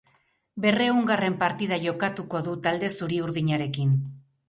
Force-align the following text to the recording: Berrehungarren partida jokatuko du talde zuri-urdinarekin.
Berrehungarren 0.63 1.37
partida 1.45 1.81
jokatuko 1.85 2.43
du 2.51 2.57
talde 2.67 2.93
zuri-urdinarekin. 2.97 3.99